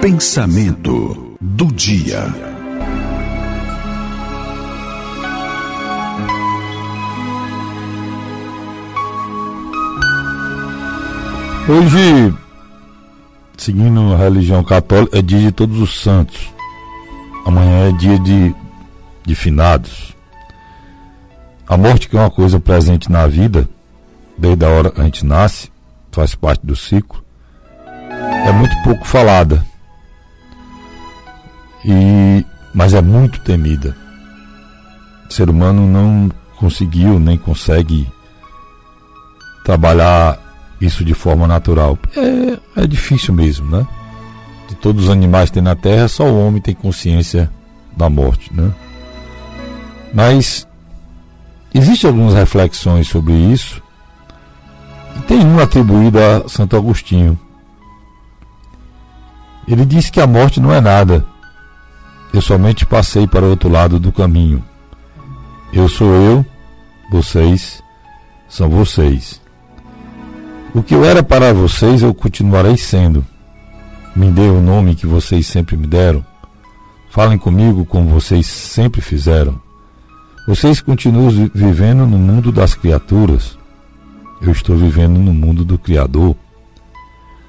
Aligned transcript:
Pensamento 0.00 1.36
do 1.38 1.66
dia. 1.66 2.24
Hoje, 11.68 12.34
seguindo 13.58 14.14
a 14.14 14.16
religião 14.16 14.64
católica, 14.64 15.18
é 15.18 15.20
dia 15.20 15.38
de 15.38 15.52
todos 15.52 15.78
os 15.78 16.00
santos. 16.00 16.50
Amanhã 17.44 17.90
é 17.90 17.92
dia 17.92 18.18
de, 18.20 18.54
de 19.26 19.34
finados. 19.34 20.16
A 21.68 21.76
morte 21.76 22.08
que 22.08 22.16
é 22.16 22.20
uma 22.20 22.30
coisa 22.30 22.58
presente 22.58 23.12
na 23.12 23.26
vida, 23.26 23.68
desde 24.38 24.64
a 24.64 24.70
hora 24.70 24.90
que 24.90 24.98
a 24.98 25.04
gente 25.04 25.26
nasce, 25.26 25.70
faz 26.10 26.34
parte 26.34 26.64
do 26.64 26.74
ciclo, 26.74 27.22
é 28.46 28.50
muito 28.50 28.74
pouco 28.82 29.04
falada. 29.04 29.68
E, 31.84 32.44
mas 32.74 32.94
é 32.94 33.00
muito 33.00 33.40
temida. 33.40 33.96
O 35.28 35.32
ser 35.32 35.48
humano 35.48 35.86
não 35.86 36.30
conseguiu 36.56 37.18
nem 37.18 37.38
consegue 37.38 38.06
trabalhar 39.64 40.38
isso 40.80 41.04
de 41.04 41.14
forma 41.14 41.46
natural. 41.46 41.98
É, 42.16 42.82
é 42.82 42.86
difícil 42.86 43.34
mesmo, 43.34 43.70
né? 43.70 43.86
De 44.68 44.74
todos 44.76 45.04
os 45.04 45.10
animais 45.10 45.50
que 45.50 45.54
tem 45.54 45.62
na 45.62 45.76
Terra, 45.76 46.08
só 46.08 46.24
o 46.24 46.46
homem 46.46 46.60
tem 46.60 46.74
consciência 46.74 47.50
da 47.96 48.08
morte, 48.08 48.52
né? 48.54 48.72
Mas 50.12 50.66
existem 51.72 52.08
algumas 52.08 52.34
reflexões 52.34 53.08
sobre 53.08 53.32
isso. 53.32 53.82
Tem 55.26 55.40
uma 55.40 55.62
atribuída 55.62 56.38
a 56.38 56.48
Santo 56.48 56.76
Agostinho. 56.76 57.38
Ele 59.68 59.84
disse 59.84 60.10
que 60.10 60.20
a 60.20 60.26
morte 60.26 60.60
não 60.60 60.72
é 60.72 60.80
nada. 60.80 61.24
Eu 62.32 62.40
somente 62.40 62.86
passei 62.86 63.26
para 63.26 63.44
o 63.44 63.50
outro 63.50 63.68
lado 63.68 63.98
do 63.98 64.12
caminho. 64.12 64.62
Eu 65.72 65.88
sou 65.88 66.14
eu, 66.14 66.46
vocês 67.10 67.82
são 68.48 68.68
vocês. 68.68 69.40
O 70.72 70.82
que 70.82 70.94
eu 70.94 71.04
era 71.04 71.22
para 71.22 71.52
vocês 71.52 72.02
eu 72.02 72.14
continuarei 72.14 72.76
sendo. 72.76 73.26
Me 74.14 74.30
dê 74.30 74.48
o 74.48 74.60
nome 74.60 74.94
que 74.94 75.06
vocês 75.06 75.46
sempre 75.46 75.76
me 75.76 75.88
deram. 75.88 76.24
Falem 77.10 77.36
comigo 77.36 77.84
como 77.84 78.10
vocês 78.10 78.46
sempre 78.46 79.00
fizeram. 79.00 79.60
Vocês 80.46 80.80
continuam 80.80 81.30
vivendo 81.52 82.06
no 82.06 82.18
mundo 82.18 82.52
das 82.52 82.74
criaturas. 82.74 83.58
Eu 84.40 84.52
estou 84.52 84.76
vivendo 84.76 85.18
no 85.18 85.34
mundo 85.34 85.64
do 85.64 85.76
Criador. 85.76 86.36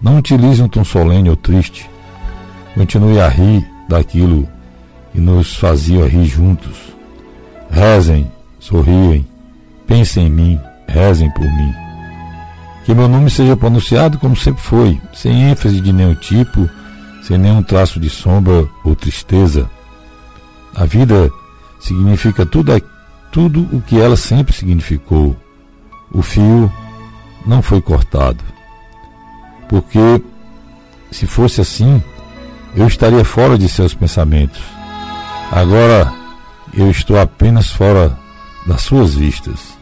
Não 0.00 0.16
utilize 0.16 0.62
um 0.62 0.68
tom 0.68 0.82
solene 0.82 1.28
ou 1.28 1.36
triste. 1.36 1.88
Continue 2.74 3.20
a 3.20 3.28
rir 3.28 3.64
daquilo 3.88 4.48
que 5.12 5.20
nos 5.20 5.56
fazia 5.56 6.06
rir 6.06 6.24
juntos. 6.24 6.76
Rezem, 7.70 8.30
sorriem, 8.58 9.26
pensem 9.86 10.26
em 10.26 10.30
mim, 10.30 10.60
rezem 10.88 11.30
por 11.30 11.44
mim. 11.44 11.74
Que 12.84 12.94
meu 12.94 13.08
nome 13.08 13.30
seja 13.30 13.56
pronunciado 13.56 14.18
como 14.18 14.36
sempre 14.36 14.62
foi, 14.62 15.00
sem 15.14 15.50
ênfase 15.50 15.80
de 15.80 15.92
nenhum 15.92 16.14
tipo, 16.14 16.68
sem 17.22 17.38
nenhum 17.38 17.62
traço 17.62 18.00
de 18.00 18.10
sombra 18.10 18.66
ou 18.84 18.96
tristeza. 18.96 19.70
A 20.74 20.84
vida 20.84 21.30
significa 21.78 22.44
tudo, 22.44 22.72
tudo 23.30 23.68
o 23.72 23.80
que 23.80 24.00
ela 24.00 24.16
sempre 24.16 24.54
significou. 24.54 25.36
O 26.12 26.22
fio 26.22 26.70
não 27.46 27.62
foi 27.62 27.80
cortado. 27.80 28.42
Porque, 29.68 30.22
se 31.10 31.26
fosse 31.26 31.60
assim, 31.60 32.02
eu 32.74 32.86
estaria 32.86 33.24
fora 33.24 33.56
de 33.56 33.68
seus 33.68 33.94
pensamentos. 33.94 34.60
Agora 35.52 36.12
eu 36.74 36.90
estou 36.90 37.20
apenas 37.20 37.70
fora 37.70 38.18
das 38.66 38.82
suas 38.82 39.14
vistas. 39.14 39.78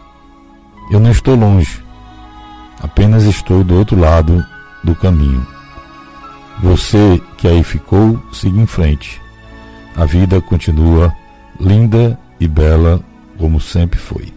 Eu 0.91 1.01
não 1.01 1.11
estou 1.11 1.35
longe 1.35 1.81
Apenas 2.81 3.25
estou 3.25 3.63
do 3.63 3.77
outro 3.77 3.99
lado 3.99 4.45
do 4.83 4.95
caminho. 4.95 5.47
Você 6.61 7.21
que 7.37 7.47
aí 7.47 7.63
ficou, 7.63 8.21
siga 8.33 8.59
em 8.59 8.67
frente. 8.67 9.21
A 9.95 10.07
vida 10.07 10.41
continua 10.41 11.15
linda 11.59 12.19
e 12.39 12.49
bela 12.49 13.01
como 13.39 13.61
sempre 13.61 13.99
foi. 13.99 14.33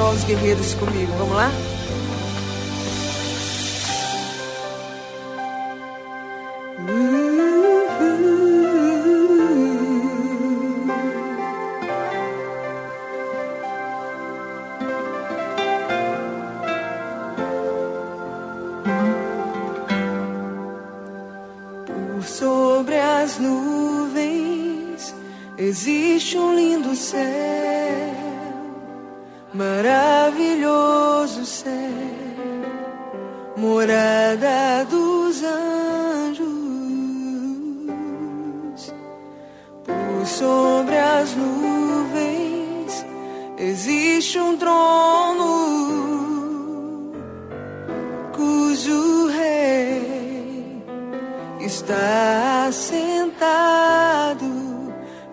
Só 0.00 0.12
os 0.12 0.24
guerreiros 0.24 0.72
comigo. 0.74 1.12
Vamos 1.18 1.36
lá? 1.36 1.50
Sobre 22.22 22.96
as 22.96 23.38
nuvens 23.38 25.14
existe 25.58 26.38
um 26.38 26.54
lindo 26.54 26.96
céu 26.96 27.49
maravilhoso 29.52 31.44
céu, 31.44 31.70
morada 33.56 34.84
dos 34.88 35.42
anjos, 35.42 36.48
por 39.84 40.26
sobre 40.26 40.96
as 40.96 41.34
nuvens 41.34 43.04
existe 43.58 44.38
um 44.38 44.56
trono 44.56 45.50
cujo 48.32 49.26
rei 49.28 50.82
está 51.60 52.70
sentado 52.72 54.46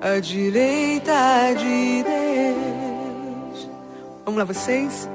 à 0.02 0.20
direita 0.20 1.54
de 1.56 2.04
Deus. 2.04 2.67
Vamos 4.28 4.40
lá, 4.40 4.44
vocês? 4.44 5.10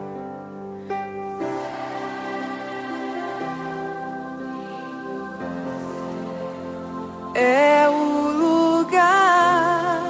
É 7.35 7.87
o 7.91 8.79
lugar 8.79 10.01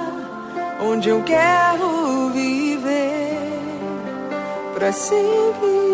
onde 0.81 1.09
eu 1.09 1.21
quero 1.23 2.29
viver 2.29 3.39
para 4.73 4.93
sempre. 4.93 5.92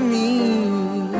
mim. 0.00 1.10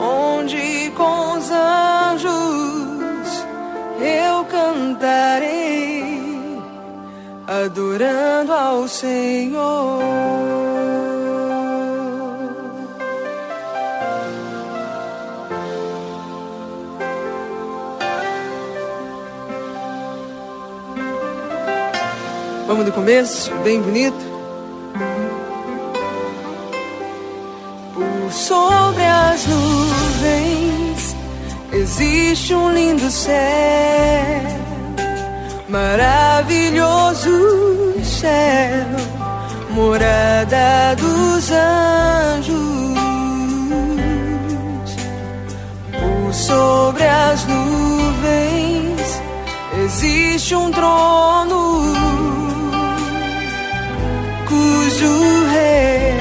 Onde 0.00 0.90
com 0.96 1.38
os 1.38 1.50
anjos 1.50 3.46
eu 4.00 4.44
cantarei, 4.44 6.04
adorando 7.46 8.52
ao 8.52 8.88
Senhor. 8.88 10.02
Vamos 22.72 22.86
do 22.86 22.92
começo, 22.92 23.52
bem 23.56 23.82
bonito. 23.82 24.16
Por 27.92 28.32
sobre 28.32 29.04
as 29.04 29.46
nuvens 29.46 31.14
existe 31.70 32.54
um 32.54 32.72
lindo 32.72 33.10
céu 33.10 34.40
maravilhoso 35.68 37.30
céu, 38.02 38.86
morada 39.72 40.96
dos 40.96 41.50
anjos. 41.50 42.56
Por 45.92 46.32
sobre 46.32 47.06
as 47.06 47.44
nuvens 47.44 48.51
existe 50.52 50.54
um 50.54 50.70
trono 50.70 51.94
cujo 54.46 55.46
rei 55.50 56.16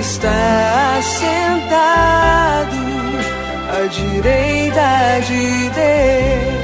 está 0.00 1.00
sentado 1.02 2.76
à 3.72 3.86
direita 3.86 5.20
de 5.26 5.70
Deus 5.70 6.55